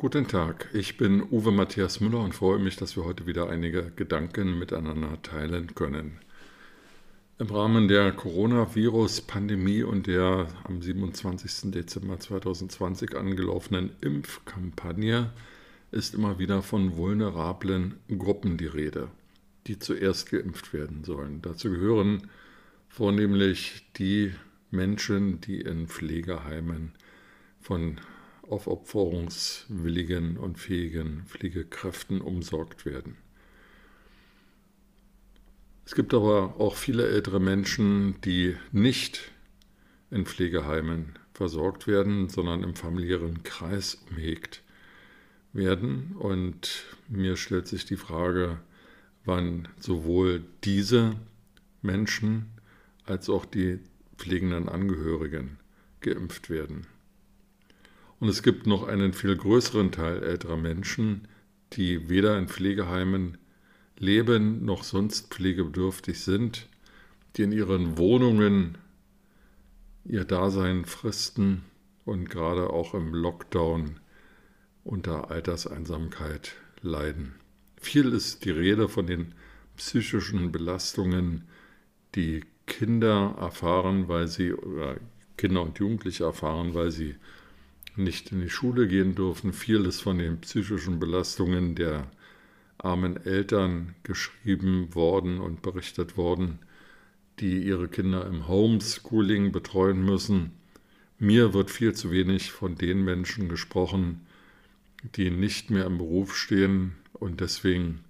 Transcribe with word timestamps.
Guten 0.00 0.26
Tag, 0.26 0.70
ich 0.72 0.96
bin 0.96 1.22
Uwe 1.30 1.52
Matthias 1.52 2.00
Müller 2.00 2.20
und 2.20 2.34
freue 2.34 2.58
mich, 2.58 2.74
dass 2.76 2.96
wir 2.96 3.04
heute 3.04 3.26
wieder 3.26 3.50
einige 3.50 3.92
Gedanken 3.96 4.58
miteinander 4.58 5.20
teilen 5.20 5.74
können. 5.74 6.20
Im 7.38 7.48
Rahmen 7.48 7.86
der 7.86 8.10
Coronavirus-Pandemie 8.12 9.82
und 9.82 10.06
der 10.06 10.46
am 10.64 10.80
27. 10.80 11.70
Dezember 11.72 12.18
2020 12.18 13.14
angelaufenen 13.14 13.90
Impfkampagne 14.00 15.34
ist 15.90 16.14
immer 16.14 16.38
wieder 16.38 16.62
von 16.62 16.96
vulnerablen 16.96 17.96
Gruppen 18.08 18.56
die 18.56 18.68
Rede, 18.68 19.08
die 19.66 19.78
zuerst 19.78 20.30
geimpft 20.30 20.72
werden 20.72 21.04
sollen. 21.04 21.42
Dazu 21.42 21.68
gehören 21.68 22.30
vornehmlich 22.88 23.84
die 23.98 24.32
Menschen, 24.70 25.42
die 25.42 25.60
in 25.60 25.88
Pflegeheimen 25.88 26.92
von 27.60 28.00
aufopferungswilligen 28.50 30.36
und 30.36 30.58
fähigen 30.58 31.24
Pflegekräften 31.26 32.20
umsorgt 32.20 32.84
werden. 32.84 33.16
Es 35.84 35.94
gibt 35.94 36.14
aber 36.14 36.60
auch 36.60 36.76
viele 36.76 37.08
ältere 37.08 37.40
Menschen, 37.40 38.20
die 38.20 38.56
nicht 38.70 39.32
in 40.10 40.26
Pflegeheimen 40.26 41.18
versorgt 41.32 41.86
werden, 41.86 42.28
sondern 42.28 42.62
im 42.62 42.74
familiären 42.74 43.42
Kreis 43.42 43.98
umhegt 44.10 44.62
werden. 45.52 46.14
Und 46.18 46.84
mir 47.08 47.36
stellt 47.36 47.66
sich 47.66 47.86
die 47.86 47.96
Frage, 47.96 48.60
wann 49.24 49.68
sowohl 49.78 50.44
diese 50.64 51.16
Menschen 51.82 52.50
als 53.04 53.28
auch 53.28 53.44
die 53.44 53.80
pflegenden 54.16 54.68
Angehörigen 54.68 55.58
geimpft 56.00 56.50
werden. 56.50 56.86
Und 58.20 58.28
es 58.28 58.42
gibt 58.42 58.66
noch 58.66 58.86
einen 58.86 59.12
viel 59.14 59.34
größeren 59.34 59.92
Teil 59.92 60.22
älterer 60.22 60.58
Menschen, 60.58 61.26
die 61.72 62.08
weder 62.08 62.38
in 62.38 62.48
Pflegeheimen 62.48 63.38
leben 63.98 64.64
noch 64.64 64.82
sonst 64.82 65.32
pflegebedürftig 65.32 66.20
sind, 66.20 66.68
die 67.36 67.42
in 67.42 67.52
ihren 67.52 67.98
Wohnungen 67.98 68.78
ihr 70.04 70.24
Dasein 70.24 70.84
fristen 70.84 71.62
und 72.04 72.28
gerade 72.28 72.70
auch 72.70 72.94
im 72.94 73.14
Lockdown 73.14 74.00
unter 74.84 75.30
Alterseinsamkeit 75.30 76.56
leiden. 76.82 77.34
Viel 77.80 78.12
ist 78.12 78.44
die 78.44 78.50
Rede 78.50 78.88
von 78.88 79.06
den 79.06 79.34
psychischen 79.76 80.52
Belastungen, 80.52 81.44
die 82.14 82.44
Kinder 82.66 83.36
erfahren, 83.38 84.08
weil 84.08 84.28
sie, 84.28 84.52
oder 84.52 84.96
Kinder 85.36 85.62
und 85.62 85.78
Jugendliche 85.78 86.24
erfahren, 86.24 86.74
weil 86.74 86.90
sie 86.90 87.16
nicht 87.96 88.32
in 88.32 88.40
die 88.40 88.50
Schule 88.50 88.88
gehen 88.88 89.14
dürfen. 89.14 89.52
Vieles 89.52 90.00
von 90.00 90.18
den 90.18 90.40
psychischen 90.40 90.98
Belastungen 90.98 91.74
der 91.74 92.10
armen 92.78 93.16
Eltern 93.24 93.94
geschrieben 94.02 94.94
worden 94.94 95.40
und 95.40 95.62
berichtet 95.62 96.16
worden, 96.16 96.58
die 97.38 97.62
ihre 97.62 97.88
Kinder 97.88 98.26
im 98.26 98.48
Homeschooling 98.48 99.52
betreuen 99.52 100.04
müssen. 100.04 100.52
Mir 101.18 101.52
wird 101.52 101.70
viel 101.70 101.94
zu 101.94 102.10
wenig 102.10 102.50
von 102.50 102.76
den 102.76 103.04
Menschen 103.04 103.48
gesprochen, 103.48 104.26
die 105.16 105.30
nicht 105.30 105.70
mehr 105.70 105.86
im 105.86 105.98
Beruf 105.98 106.36
stehen 106.36 106.92
und 107.12 107.40
deswegen 107.40 108.00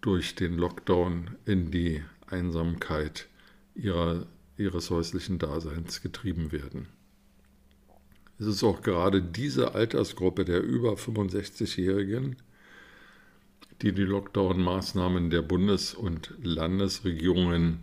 durch 0.00 0.34
den 0.34 0.54
Lockdown 0.54 1.30
in 1.44 1.70
die 1.70 2.02
Einsamkeit 2.26 3.28
ihrer, 3.74 4.26
ihres 4.56 4.90
häuslichen 4.90 5.38
Daseins 5.38 6.02
getrieben 6.02 6.52
werden. 6.52 6.86
Es 8.38 8.46
ist 8.46 8.62
auch 8.62 8.82
gerade 8.82 9.20
diese 9.20 9.74
Altersgruppe 9.74 10.44
der 10.44 10.62
über 10.62 10.92
65-Jährigen, 10.94 12.36
die 13.82 13.92
die 13.92 14.04
Lockdown-Maßnahmen 14.04 15.30
der 15.30 15.42
Bundes- 15.42 15.94
und 15.94 16.34
Landesregierungen 16.42 17.80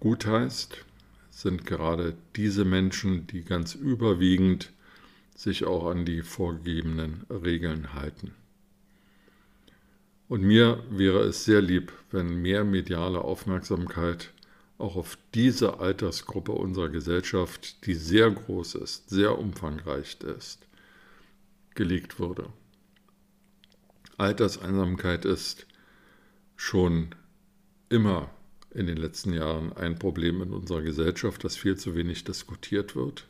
gutheißt, 0.00 0.84
sind 1.30 1.66
gerade 1.66 2.16
diese 2.36 2.64
Menschen, 2.64 3.26
die 3.26 3.42
ganz 3.42 3.74
überwiegend 3.74 4.72
sich 5.34 5.64
auch 5.64 5.86
an 5.86 6.04
die 6.04 6.22
vorgegebenen 6.22 7.24
Regeln 7.30 7.94
halten. 7.94 8.32
Und 10.28 10.42
mir 10.42 10.82
wäre 10.90 11.20
es 11.20 11.44
sehr 11.44 11.62
lieb, 11.62 11.92
wenn 12.10 12.42
mehr 12.42 12.64
mediale 12.64 13.22
Aufmerksamkeit 13.22 14.32
auch 14.78 14.94
auf 14.96 15.18
diese 15.34 15.80
Altersgruppe 15.80 16.52
unserer 16.52 16.88
Gesellschaft, 16.88 17.84
die 17.86 17.94
sehr 17.94 18.30
groß 18.30 18.76
ist, 18.76 19.10
sehr 19.10 19.38
umfangreich 19.38 20.18
ist, 20.20 20.66
gelegt 21.74 22.20
würde. 22.20 22.48
Alterseinsamkeit 24.16 25.24
ist 25.24 25.66
schon 26.56 27.14
immer 27.88 28.30
in 28.70 28.86
den 28.86 28.96
letzten 28.96 29.32
Jahren 29.32 29.72
ein 29.72 29.98
Problem 29.98 30.42
in 30.42 30.52
unserer 30.52 30.82
Gesellschaft, 30.82 31.42
das 31.42 31.56
viel 31.56 31.76
zu 31.76 31.94
wenig 31.94 32.24
diskutiert 32.24 32.94
wird. 32.94 33.26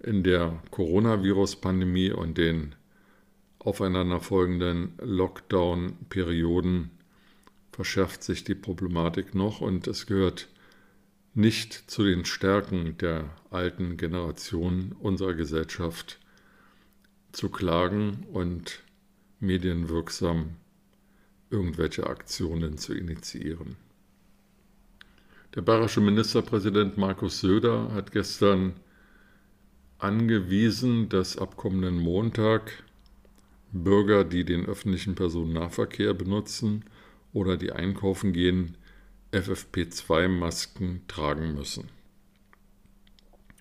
In 0.00 0.22
der 0.22 0.62
Coronavirus-Pandemie 0.70 2.10
und 2.10 2.36
den 2.36 2.74
aufeinanderfolgenden 3.58 4.92
Lockdown-Perioden 4.98 6.90
verschärft 7.76 8.22
sich 8.24 8.42
die 8.42 8.54
Problematik 8.54 9.34
noch 9.34 9.60
und 9.60 9.86
es 9.86 10.06
gehört 10.06 10.48
nicht 11.34 11.74
zu 11.90 12.04
den 12.04 12.24
Stärken 12.24 12.96
der 12.96 13.28
alten 13.50 13.98
Generation 13.98 14.96
unserer 14.98 15.34
Gesellschaft 15.34 16.18
zu 17.32 17.50
klagen 17.50 18.26
und 18.32 18.82
medienwirksam 19.40 20.56
irgendwelche 21.50 22.06
Aktionen 22.06 22.78
zu 22.78 22.94
initiieren. 22.94 23.76
Der 25.54 25.60
bayerische 25.60 26.00
Ministerpräsident 26.00 26.96
Markus 26.96 27.40
Söder 27.40 27.92
hat 27.92 28.10
gestern 28.10 28.72
angewiesen, 29.98 31.10
dass 31.10 31.36
ab 31.36 31.58
kommenden 31.58 31.98
Montag 31.98 32.82
Bürger, 33.70 34.24
die 34.24 34.46
den 34.46 34.64
öffentlichen 34.64 35.14
Personennahverkehr 35.14 36.14
benutzen, 36.14 36.82
oder 37.36 37.58
die 37.58 37.70
einkaufen 37.70 38.32
gehen, 38.32 38.78
FFP2-Masken 39.30 41.02
tragen 41.06 41.54
müssen. 41.54 41.90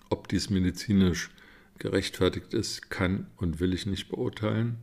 Ob 0.10 0.30
dies 0.30 0.50
medizinisch 0.50 1.30
gerechtfertigt 1.78 2.54
ist, 2.54 2.90
kann 2.90 3.28
und 3.36 3.60
will 3.60 3.74
ich 3.74 3.86
nicht 3.86 4.08
beurteilen. 4.08 4.78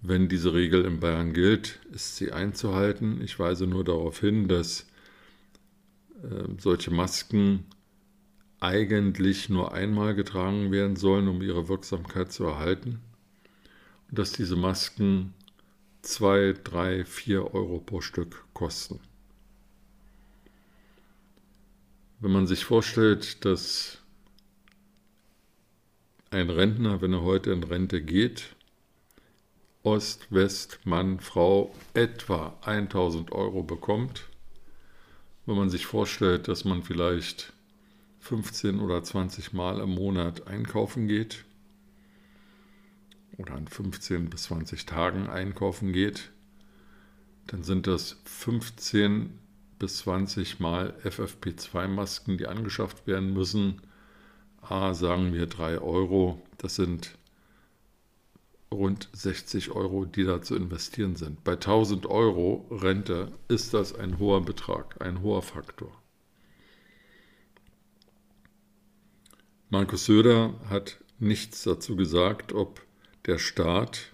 Wenn 0.00 0.30
diese 0.30 0.54
Regel 0.54 0.86
in 0.86 1.00
Bayern 1.00 1.34
gilt, 1.34 1.80
ist 1.92 2.16
sie 2.16 2.32
einzuhalten. 2.32 3.20
Ich 3.20 3.38
weise 3.38 3.66
nur 3.66 3.84
darauf 3.84 4.20
hin, 4.20 4.48
dass 4.48 4.86
äh, 6.22 6.48
solche 6.56 6.90
Masken 6.90 7.64
eigentlich 8.58 9.50
nur 9.50 9.74
einmal 9.74 10.14
getragen 10.14 10.72
werden 10.72 10.96
sollen, 10.96 11.28
um 11.28 11.42
ihre 11.42 11.68
Wirksamkeit 11.68 12.32
zu 12.32 12.44
erhalten. 12.44 13.00
Und 14.08 14.18
dass 14.18 14.32
diese 14.32 14.56
Masken 14.56 15.34
2, 16.06 16.54
3, 16.62 17.04
4 17.04 17.52
Euro 17.52 17.80
pro 17.80 18.00
Stück 18.00 18.44
kosten. 18.54 19.00
Wenn 22.20 22.30
man 22.30 22.46
sich 22.46 22.64
vorstellt, 22.64 23.44
dass 23.44 23.98
ein 26.30 26.48
Rentner, 26.48 27.00
wenn 27.02 27.12
er 27.12 27.22
heute 27.22 27.50
in 27.50 27.64
Rente 27.64 28.02
geht, 28.02 28.54
Ost, 29.82 30.26
West, 30.30 30.78
Mann, 30.84 31.18
Frau 31.18 31.74
etwa 31.94 32.56
1000 32.62 33.32
Euro 33.32 33.62
bekommt, 33.64 34.28
wenn 35.44 35.56
man 35.56 35.70
sich 35.70 35.86
vorstellt, 35.86 36.46
dass 36.46 36.64
man 36.64 36.82
vielleicht 36.84 37.52
15 38.20 38.78
oder 38.80 39.02
20 39.02 39.52
Mal 39.52 39.80
im 39.80 39.90
Monat 39.90 40.46
einkaufen 40.46 41.08
geht, 41.08 41.45
oder 43.38 43.54
an 43.54 43.68
15 43.68 44.30
bis 44.30 44.44
20 44.44 44.86
Tagen 44.86 45.28
einkaufen 45.28 45.92
geht, 45.92 46.30
dann 47.46 47.62
sind 47.62 47.86
das 47.86 48.16
15 48.24 49.38
bis 49.78 49.98
20 49.98 50.58
Mal 50.58 50.94
FFP2-Masken, 51.04 52.38
die 52.38 52.46
angeschafft 52.46 53.06
werden 53.06 53.32
müssen. 53.32 53.82
A, 54.62 54.94
sagen 54.94 55.32
wir 55.32 55.46
3 55.46 55.78
Euro, 55.78 56.42
das 56.58 56.76
sind 56.76 57.16
rund 58.72 59.08
60 59.12 59.70
Euro, 59.70 60.04
die 60.04 60.24
da 60.24 60.42
zu 60.42 60.56
investieren 60.56 61.16
sind. 61.16 61.44
Bei 61.44 61.52
1000 61.52 62.06
Euro 62.06 62.66
Rente 62.70 63.32
ist 63.48 63.74
das 63.74 63.94
ein 63.94 64.18
hoher 64.18 64.44
Betrag, 64.44 65.00
ein 65.00 65.22
hoher 65.22 65.42
Faktor. 65.42 65.92
Markus 69.68 70.06
Söder 70.06 70.54
hat 70.68 70.98
nichts 71.18 71.62
dazu 71.64 71.96
gesagt, 71.96 72.52
ob 72.52 72.85
der 73.26 73.38
Staat, 73.38 74.12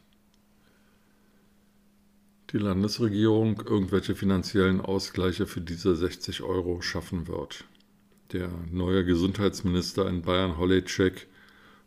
die 2.51 2.59
Landesregierung 2.59 3.63
irgendwelche 3.67 4.15
finanziellen 4.15 4.81
Ausgleiche 4.81 5.47
für 5.47 5.61
diese 5.61 5.97
60 5.97 6.43
Euro 6.43 6.83
schaffen 6.83 7.29
wird. 7.29 7.65
Der 8.33 8.51
neue 8.71 9.05
Gesundheitsminister 9.05 10.09
in 10.09 10.23
Bayern, 10.23 10.59
Holleczek, 10.59 11.29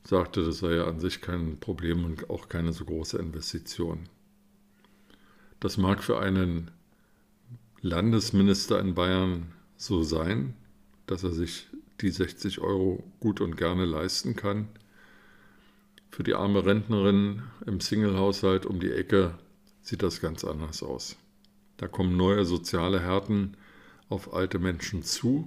sagte, 0.04 0.44
das 0.45 0.60
sei 0.60 0.75
ja 0.75 0.86
an 0.86 1.00
sich 1.00 1.22
kein 1.22 1.60
Problem 1.60 2.06
und 2.06 2.30
auch 2.30 2.48
keine 2.48 2.74
so 2.74 2.86
große 2.86 3.18
Investition. 3.18 4.07
Das 5.60 5.78
mag 5.78 6.04
für 6.04 6.19
einen 6.19 6.69
Landesminister 7.81 8.80
in 8.80 8.94
Bayern 8.94 9.51
so 9.78 10.04
sein, 10.04 10.54
dass 11.07 11.24
er 11.24 11.31
sich 11.31 11.68
die 12.01 12.10
60 12.10 12.60
Euro 12.60 13.04
gut 13.19 13.42
und 13.42 13.57
gerne 13.57 13.86
leisten 13.86 14.36
kann. 14.36 14.68
Für 16.16 16.24
die 16.24 16.34
arme 16.34 16.66
Rentnerin 16.66 17.44
im 17.66 17.82
Singlehaushalt 17.82 18.66
um 18.66 18.80
die 18.80 18.94
Ecke 18.94 19.38
sieht 19.82 20.02
das 20.02 20.22
ganz 20.22 20.46
anders 20.46 20.82
aus. 20.82 21.18
Da 21.76 21.90
kommen 21.90 22.16
neue 22.16 22.46
soziale 22.46 23.02
Härten 23.02 23.58
auf 24.08 24.34
alte 24.34 24.58
Menschen 24.58 25.04
zu 25.04 25.46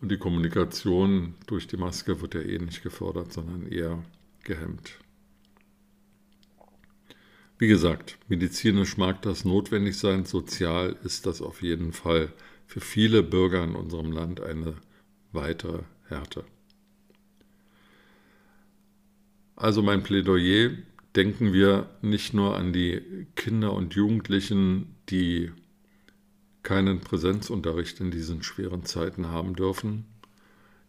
und 0.00 0.10
die 0.10 0.16
Kommunikation 0.16 1.34
durch 1.46 1.66
die 1.66 1.76
Maske 1.76 2.22
wird 2.22 2.32
ja 2.32 2.40
eh 2.40 2.58
nicht 2.58 2.82
gefördert, 2.82 3.34
sondern 3.34 3.66
eher 3.66 4.02
gehemmt. 4.44 4.94
Wie 7.58 7.68
gesagt, 7.68 8.16
medizinisch 8.28 8.96
mag 8.96 9.20
das 9.20 9.44
notwendig 9.44 9.98
sein, 9.98 10.24
sozial 10.24 10.96
ist 11.04 11.26
das 11.26 11.42
auf 11.42 11.60
jeden 11.60 11.92
Fall 11.92 12.32
für 12.64 12.80
viele 12.80 13.22
Bürger 13.22 13.62
in 13.62 13.74
unserem 13.74 14.10
Land 14.10 14.40
eine 14.40 14.76
weitere 15.32 15.82
Härte. 16.08 16.46
Also 19.60 19.82
mein 19.82 20.02
Plädoyer, 20.02 20.70
denken 21.14 21.52
wir 21.52 21.90
nicht 22.00 22.32
nur 22.32 22.56
an 22.56 22.72
die 22.72 23.26
Kinder 23.36 23.74
und 23.74 23.94
Jugendlichen, 23.94 24.96
die 25.10 25.52
keinen 26.62 27.00
Präsenzunterricht 27.00 28.00
in 28.00 28.10
diesen 28.10 28.42
schweren 28.42 28.86
Zeiten 28.86 29.28
haben 29.28 29.54
dürfen. 29.54 30.06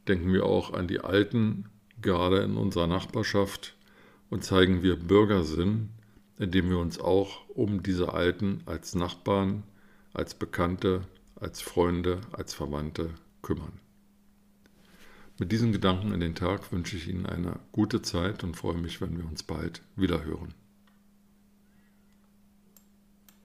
Denken 0.08 0.32
wir 0.32 0.46
auch 0.46 0.72
an 0.72 0.88
die 0.88 1.02
Alten, 1.02 1.66
gerade 2.02 2.44
in 2.44 2.56
unserer 2.56 2.88
Nachbarschaft, 2.88 3.76
und 4.30 4.46
zeigen 4.46 4.84
wir 4.84 4.96
Bürgersinn, 4.96 5.90
indem 6.40 6.70
wir 6.70 6.78
uns 6.78 6.98
auch 6.98 7.50
um 7.50 7.84
diese 7.84 8.14
Alten 8.14 8.62
als 8.66 8.96
Nachbarn, 8.96 9.64
als 10.14 10.34
Bekannte, 10.34 11.02
als 11.36 11.60
Freunde, 11.60 12.22
als 12.32 12.54
Verwandte 12.54 13.10
kümmern. 13.42 13.82
Mit 15.42 15.52
diesen 15.52 15.72
Gedanken 15.72 16.12
in 16.12 16.20
den 16.20 16.36
Tag 16.36 16.72
wünsche 16.72 16.96
ich 16.96 17.08
Ihnen 17.08 17.26
eine 17.26 17.58
gute 17.72 18.04
Zeit 18.04 18.44
und 18.44 18.56
freue 18.56 18.78
mich, 18.78 19.02
wenn 19.02 19.18
wir 19.18 19.26
uns 19.26 19.42
bald 19.42 19.82
wieder 19.96 20.24
hören. 20.24 20.54